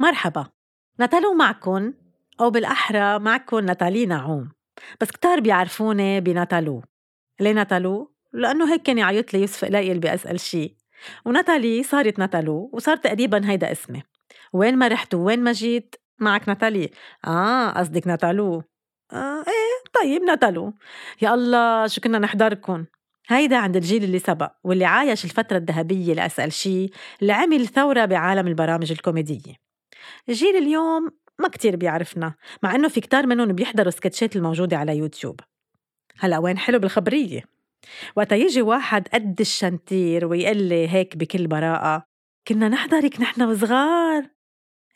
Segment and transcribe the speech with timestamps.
[0.00, 0.46] مرحبا
[1.00, 1.94] نتالو معكن
[2.40, 4.52] أو بالأحرى معكن ناتالي نعوم
[5.00, 6.82] بس كتار بيعرفوني بناتالو.
[7.40, 10.76] ليه ناتالو؟ لأنه هيك كان يعيط لي يوسف قليل بأسأل شي.
[11.24, 14.02] وناتالي صارت ناتالو وصار تقريبا هيدا اسمي.
[14.52, 16.90] وين ما رحت وين ما جيت معك ناتالي.
[17.24, 18.62] آه قصدك ناتالو.
[19.12, 20.74] آه إيه طيب ناتالو.
[21.22, 22.86] يا الله شو كنا نحضركن؟
[23.28, 26.90] هيدا عند الجيل اللي سبق واللي عايش الفترة الذهبية لأسأل شي
[27.22, 29.69] اللي عمل ثورة بعالم البرامج الكوميدية.
[30.30, 35.40] جيل اليوم ما كتير بيعرفنا مع إنه في كتار منهم بيحضروا سكتشات الموجودة على يوتيوب.
[36.18, 37.42] هلا وين حلو بالخبرية؟
[38.16, 42.04] وقتا يجي واحد قد الشنتير ويقول لي هيك بكل براءة
[42.48, 44.26] كنا نحضرك نحن وصغار.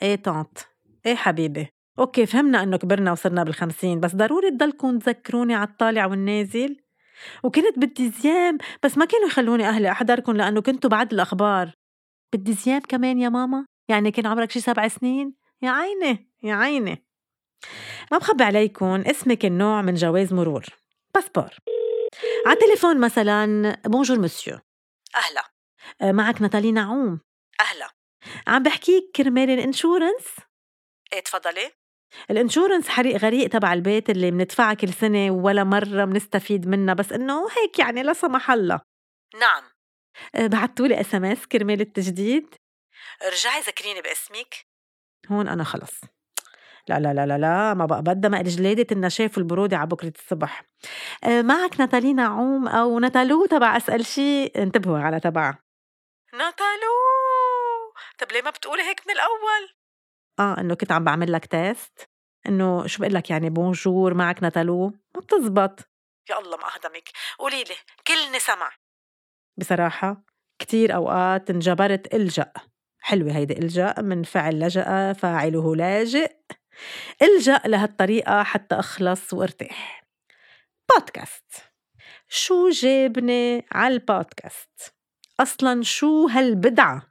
[0.02, 0.58] إيه طانت
[1.06, 6.76] إيه حبيبي okay فهمنا إنه كبرنا وصرنا بالخمسين بس ضروري تضلكم تذكروني على الطالع والنازل.
[7.44, 11.72] وكنت بدي زيام بس ما كانوا يخلوني أهلي أحضركم لأنه كنتوا بعد الأخبار.
[12.34, 17.06] بدي زيام كمان يا ماما؟ يعني كان عمرك شي سبع سنين؟ يا عيني يا عيني.
[18.12, 20.64] ما بخبي عليكم اسمي كنوع من جواز مرور.
[21.14, 21.50] passeport.
[22.46, 24.58] على التليفون مثلا bonjour monsieur
[25.16, 25.44] أهلا.
[26.02, 27.20] أه، معك ناتالي نعوم.
[27.60, 27.90] أهلا.
[28.46, 30.26] عم بحكيك كرمال ال insurance؟
[31.12, 31.70] إيه تفضلي.
[32.30, 37.12] ال insurance حريق غريق تبع البيت اللي بندفعها كل سنة ولا مرة بنستفيد منها بس
[37.12, 38.80] إنه هيك يعني لا سمح الله.
[39.40, 39.62] نعم.
[40.34, 42.54] أه، بعتولي SMS كرمال التجديد.
[43.26, 44.66] ارجعي ذكريني باسمك.
[45.30, 46.00] هون أنا خلص.
[46.88, 50.62] لا لا لا لا لا ما بقى بدها ما جلادة النشاف والبرودة على بكرة الصبح.
[51.24, 55.58] أه، معك ناتالي نعوم أو ناتالو تبع أسأل شي؟ انتبهوا على تبع
[56.32, 56.94] ناتالو!
[58.18, 59.68] طب ليه ما بتقولي هيك من الأول؟
[60.38, 62.10] آه إنه كنت عم بعمل لك test.
[62.46, 64.86] إنه شو بقول لك يعني bonjour معك ناتالو.
[65.14, 65.80] ما بتزبط.
[66.30, 67.74] يا الله ما أهدمك قولي لي
[68.06, 68.70] كلني سمع.
[69.58, 70.24] بصراحة
[70.58, 72.52] كتير أوقات انجبرت ألجأ.
[73.04, 76.36] حلوة هيدي ألجأ من فعل لجأ فاعله لاجئ.
[77.22, 80.04] ألجأ لهالطريقة حتى أخلص وأرتاح.
[80.90, 81.44] بودكاست.
[82.28, 84.94] شو جابني على البودكاست
[85.40, 87.02] أصلا شو هالبدعة؟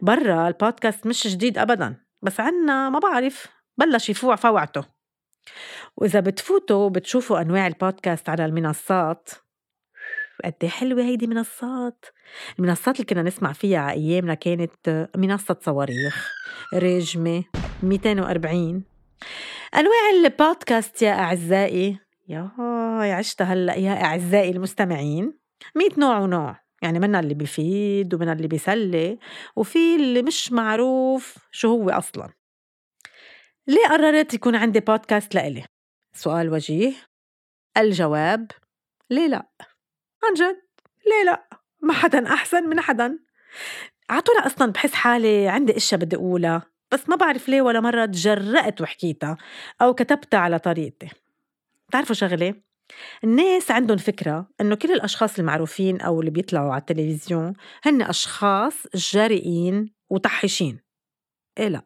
[0.00, 3.46] برا البودكاست مش جديد أبدا بس عنا ما بعرف
[3.78, 4.84] بلش يفوع فوعته.
[5.96, 9.28] وإذا بتفوتوا بتشوفوا أنواع البودكاست على المنصات.
[10.44, 12.04] قد إيه حلوة هيدي منصات؟
[12.58, 16.32] المنصات اللي كنا نسمع فيها على أيامنا كانت منصة صواريخ
[16.74, 17.44] رجمة
[17.82, 18.84] 240
[19.74, 25.38] أنواع البودكاست يا أعزائي يا عشت هلأ يا أعزائي المستمعين.
[25.74, 29.18] 100 نوع ونوع يعني منا اللي بيفيد ومنا اللي بيسلي
[29.56, 32.32] وفي اللي مش معروف شو هو أصلا.
[33.66, 35.64] ليه قررت يكون عندي بودكاست لإلي؟
[36.16, 36.92] سؤال وجيه.
[37.76, 38.50] الجواب
[39.10, 39.48] ليه لأ؟
[40.24, 40.62] عن جد.
[41.06, 41.48] ليه لأ؟
[41.82, 43.18] ما حدا أحسن من حدا.
[44.10, 46.62] عطولا أصلا بحس حالي عندي إشياء بدي أقولها
[46.92, 49.36] بس ما بعرف ليه ولا مرة تجرأت وحكيتها
[49.82, 51.08] أو كتبتها على طريقتي.
[51.88, 52.54] بتعرفوا شغلة؟
[53.24, 57.52] الناس عندهم فكرة إنه كل الأشخاص المعروفين أو اللي بيطلعوا على التلفزيون
[57.84, 60.80] هن أشخاص جريئين وطحشين.
[61.58, 61.84] إيه لأ.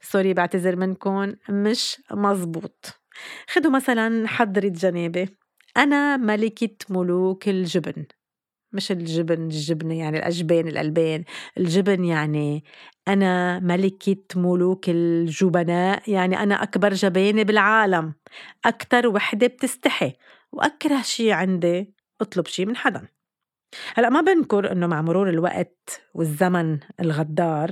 [0.00, 3.00] سوري بعتذر منكم مش مزبوط.
[3.48, 5.28] خدوا مثلا حضرة جنابة
[5.76, 8.06] أنا ملكة ملوك الجبن
[8.72, 11.24] مش الجبن الجبنة يعني الأجبان الألبان.
[11.58, 12.64] الجبن يعني
[13.08, 18.14] أنا ملكة ملوك الجبناء يعني أنا أكبر جبانة بالعالم.
[18.64, 20.12] أكتر وحدة بتستحي.
[20.52, 23.08] وأكره شي عندي أطلب شي من حدا.
[23.96, 27.70] هلأ ما بنكر إنه مع مرور الوقت والزمن الغدار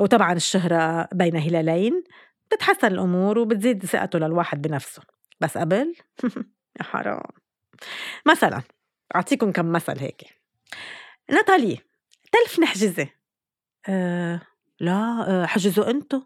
[0.00, 2.04] وطبعا الشهرة بين هلالين
[2.46, 5.02] بتتحسن الأمور وبتزيد ثقته للواحد بنفسه.
[5.40, 5.94] بس قبل
[6.78, 7.22] يا حرام.
[8.26, 8.62] مثلا
[9.14, 10.24] أعطيكم كم مثل هيك.
[11.30, 11.78] ناتالي
[12.32, 13.08] تلف نحجزه
[13.88, 14.40] أه
[14.80, 16.22] لا أه حجزوا انتو.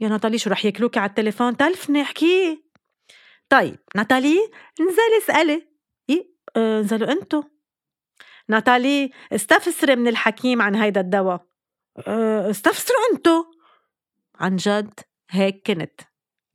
[0.00, 2.64] يا ناتالي شو رح ياكلوكي على التليفون؟ تلفني احكي
[3.48, 5.68] طيب ناتالي انزلي اسألي.
[6.10, 7.42] إيه أه انزلوا انتو.
[8.48, 11.46] ناتالي استفسري من الحكيم عن هيدا الدواء.
[12.06, 13.44] أه استفسروا انتو.
[14.34, 15.00] عن جد
[15.30, 16.00] هيك كنت.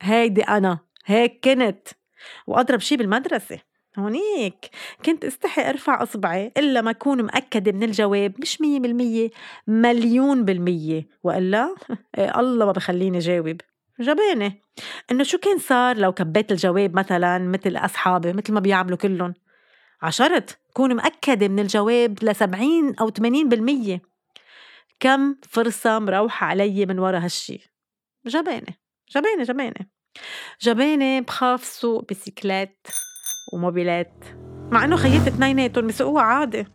[0.02, 1.88] هيدي أنا هيك كنت.
[2.48, 3.60] وأضرب شي بالمدرسة.
[4.00, 4.70] هونيك
[5.06, 9.30] كنت استحي أرفع أصبعي إلا ما أكون مأكدة من الجواب مش مية بالمية
[9.68, 11.08] مليون بالمية.
[11.24, 11.76] وإلا
[12.18, 13.62] إيه الله ما بخليني جاوب
[14.00, 14.54] جبانة.
[15.12, 19.34] إنه شو كان صار لو كبيت الجواب مثلا مثل أصحابي مثل ما بيعملوا كلهم؟
[20.02, 20.60] عشرت.
[20.74, 24.02] كون مأكدة من الجواب لسبعين أو 80 بالمية.
[25.00, 27.72] كم فرصة مروحة علي من ورا هالشي؟
[28.26, 28.74] جبانة.
[29.10, 29.97] جبانة جبانة.
[30.62, 32.88] جبانة بخاف سوق بسيكلات
[33.54, 34.26] وموبيلات
[34.72, 36.66] مع إنه خييت اثنيناتهم بسوقوها عادي.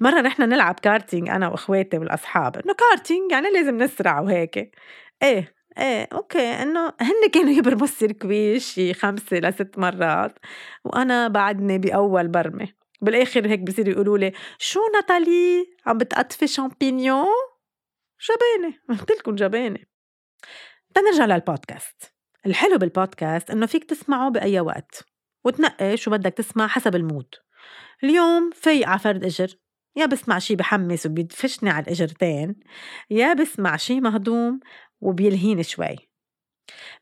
[0.00, 4.76] مرة نحن نلعب كارتينج أنا وإخواتي والأصحاب إنه كارتينج يعني لازم نسرع وهيك.
[5.22, 10.38] إيه إيه okay إنه هن كانوا يبرموا ال circuit شي خمسة لست مرات
[10.84, 12.68] وأنا بعدني بأول برمة.
[13.00, 17.26] بالآخر هيك بصيروا يقولوا لي شو ناتالي عم بتقطفي champignons؟
[18.28, 19.78] جبانة قلت لكم جبانة
[20.94, 22.19] تنرجع للبودكاست.
[22.46, 25.04] الحلو بالبودكاست إنه فيك تسمعه بأي وقت
[25.44, 27.34] وتنقي شو بدك تسمع حسب ال mood.
[28.04, 29.54] اليوم في على فرد إجر
[29.96, 32.54] يا بسمع شي بحمس وبيدفشني على الإجرتين
[33.10, 34.60] يا بسمع شي مهضوم
[35.00, 35.96] وبيلهيني شوي.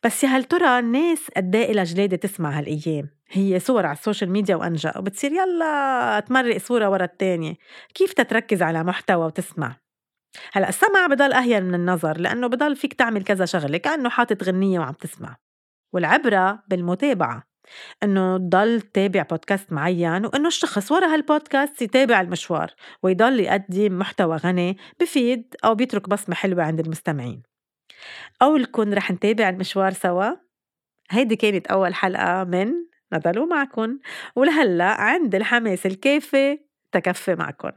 [0.05, 4.31] بس يا هل ترى الناس قد إيه جلادة تسمع هالأيام؟ هي صور على ال social
[4.31, 7.55] media وأنجا وبتصير يلا تمرق صورة ورا التانية.
[7.95, 9.77] كيف تتركز على محتوى وتسمع؟
[10.53, 14.79] هلأ السمع بضل أهين من النظر لأنه بضل فيك تعمل كذا شغلة كأنه حاطط غنية
[14.79, 15.37] وعم تسمع.
[15.93, 17.49] والعبرة بالمتابعة
[18.03, 24.77] إنه تضل تتابع بودكاست معين وإنه الشخص ورا هالبودكاست يتابع المشوار ويضل يقدم محتوى غني
[25.01, 27.43] بفيد أو بيترك بصمة حلوة عند المستمعين.
[28.41, 30.31] قولكن رح نتابع المشوار سوا؟
[31.11, 32.73] هيدي كانت أول حلقة من
[33.13, 33.99] نضلوا معكن
[34.37, 36.59] ولهلأ عند الحماس الكافي
[36.93, 37.73] تكفي معكن.